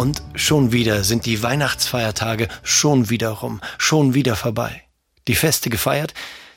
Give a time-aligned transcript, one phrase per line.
[0.00, 4.82] Und schon wieder sind die Weihnachtsfeiertage schon wieder rum, schon wieder vorbei.
[5.28, 6.14] Die Feste gefeiert,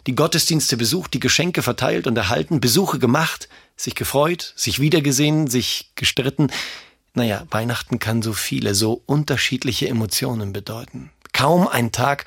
[0.07, 5.91] die Gottesdienste besucht, die Geschenke verteilt und erhalten, Besuche gemacht, sich gefreut, sich wiedergesehen, sich
[5.95, 6.51] gestritten.
[7.15, 11.11] Naja, Weihnachten kann so viele, so unterschiedliche Emotionen bedeuten.
[11.33, 12.23] Kaum ein Tag,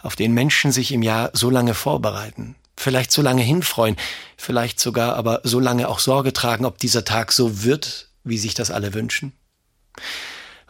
[0.00, 3.96] auf den Menschen sich im Jahr so lange vorbereiten, vielleicht so lange hinfreuen,
[4.38, 8.54] vielleicht sogar aber so lange auch Sorge tragen, ob dieser Tag so wird, wie sich
[8.54, 9.34] das alle wünschen.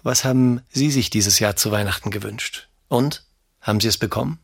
[0.04, 2.68] Was haben Sie sich dieses Jahr zu Weihnachten gewünscht?
[2.88, 3.24] Und?
[3.62, 4.38] Haben Sie es bekommen?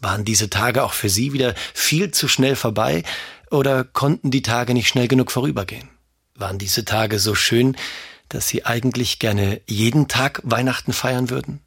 [0.00, 3.02] Waren diese Tage auch für Sie wieder viel zu schnell vorbei
[3.50, 5.88] oder konnten die Tage nicht schnell genug vorübergehen?
[6.36, 7.76] Waren diese Tage so schön,
[8.28, 11.58] dass Sie eigentlich gerne jeden Tag Weihnachten feiern würden?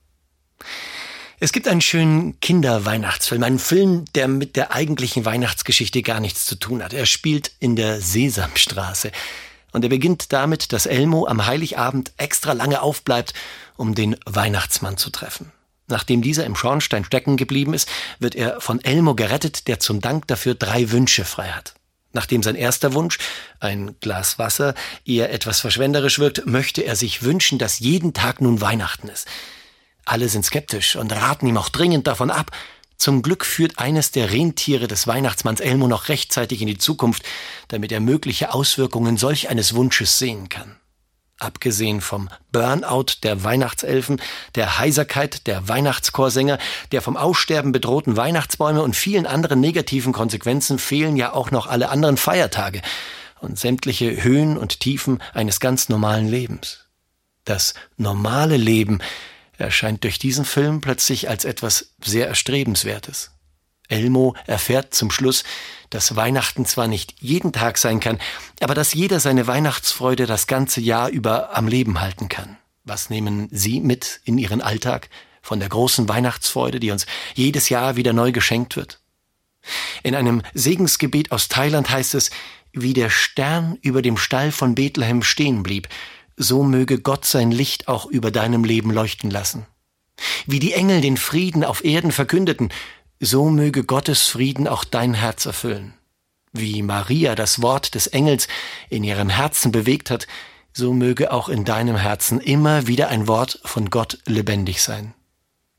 [1.41, 6.55] Es gibt einen schönen Kinderweihnachtsfilm, einen Film, der mit der eigentlichen Weihnachtsgeschichte gar nichts zu
[6.55, 6.93] tun hat.
[6.93, 9.11] Er spielt in der Sesamstraße.
[9.77, 13.35] Und er beginnt damit, dass Elmo am Heiligabend extra lange aufbleibt,
[13.75, 15.51] um den Weihnachtsmann zu treffen.
[15.85, 20.25] Nachdem dieser im Schornstein stecken geblieben ist, wird er von Elmo gerettet, der zum Dank
[20.25, 21.75] dafür drei Wünsche frei hat.
[22.11, 23.19] Nachdem sein erster Wunsch,
[23.59, 24.73] ein Glas Wasser,
[25.05, 29.27] eher etwas verschwenderisch wirkt, möchte er sich wünschen, dass jeden Tag nun Weihnachten ist.
[30.05, 32.49] Alle sind skeptisch und raten ihm auch dringend davon ab,
[32.97, 37.23] zum Glück führt eines der Rentiere des Weihnachtsmanns Elmo noch rechtzeitig in die Zukunft,
[37.67, 40.77] damit er mögliche Auswirkungen solch eines Wunsches sehen kann.
[41.39, 44.19] Abgesehen vom Burnout der Weihnachtselfen,
[44.55, 46.57] der Heiserkeit der Weihnachtschorsänger,
[46.91, 51.89] der vom Aussterben bedrohten Weihnachtsbäume und vielen anderen negativen Konsequenzen fehlen ja auch noch alle
[51.89, 52.81] anderen Feiertage
[53.39, 56.85] und sämtliche Höhen und Tiefen eines ganz normalen Lebens.
[57.45, 58.99] Das normale Leben
[59.57, 63.31] erscheint durch diesen Film plötzlich als etwas sehr Erstrebenswertes.
[63.87, 65.43] Elmo erfährt zum Schluss,
[65.89, 68.19] dass Weihnachten zwar nicht jeden Tag sein kann,
[68.59, 72.57] aber dass jeder seine Weihnachtsfreude das ganze Jahr über am Leben halten kann.
[72.83, 75.09] Was nehmen Sie mit in Ihren Alltag
[75.41, 78.99] von der großen Weihnachtsfreude, die uns jedes Jahr wieder neu geschenkt wird?
[80.03, 82.29] In einem Segensgebet aus Thailand heißt es,
[82.73, 85.87] wie der Stern über dem Stall von Bethlehem stehen blieb,
[86.37, 89.65] so möge Gott sein Licht auch über deinem Leben leuchten lassen.
[90.45, 92.69] Wie die Engel den Frieden auf Erden verkündeten,
[93.19, 95.93] so möge Gottes Frieden auch dein Herz erfüllen.
[96.53, 98.47] Wie Maria das Wort des Engels
[98.89, 100.27] in ihrem Herzen bewegt hat,
[100.73, 105.13] so möge auch in deinem Herzen immer wieder ein Wort von Gott lebendig sein.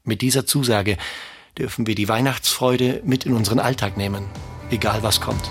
[0.03, 0.97] Mit dieser Zusage
[1.57, 4.25] dürfen wir die Weihnachtsfreude mit in unseren Alltag nehmen,
[4.71, 5.51] egal was kommt.